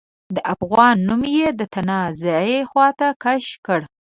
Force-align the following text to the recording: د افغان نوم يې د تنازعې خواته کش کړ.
د 0.35 0.37
افغان 0.53 0.95
نوم 1.07 1.21
يې 1.37 1.47
د 1.59 1.61
تنازعې 1.73 2.57
خواته 2.69 3.07
کش 3.23 3.45
کړ. 3.65 3.79